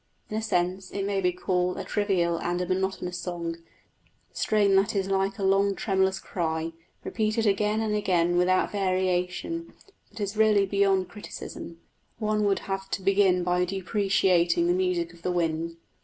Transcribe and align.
In 0.31 0.37
a 0.37 0.41
sense 0.41 0.89
it 0.89 1.05
may 1.05 1.21
be 1.21 1.31
called 1.31 1.77
a 1.77 1.83
trivial 1.83 2.37
and 2.39 2.59
a 2.59 2.65
monotonous 2.67 3.19
song 3.19 3.51
the 3.51 3.63
strain 4.35 4.75
that 4.77 4.95
is 4.95 5.09
like 5.11 5.37
a 5.37 5.43
long 5.43 5.75
tremulous 5.75 6.19
cry, 6.19 6.71
repeated 7.03 7.45
again 7.45 7.81
and 7.81 7.93
again 7.93 8.35
without 8.35 8.71
variation; 8.71 9.73
but 10.09 10.19
it 10.19 10.23
is 10.23 10.35
really 10.35 10.65
beyond 10.65 11.07
criticism 11.07 11.81
one 12.17 12.45
would 12.45 12.61
have 12.67 12.89
to 12.89 13.03
begin 13.03 13.43
by 13.43 13.63
depreciating 13.63 14.65
the 14.65 14.73
music 14.73 15.13
of 15.13 15.21
the 15.21 15.31
wind. 15.31 15.77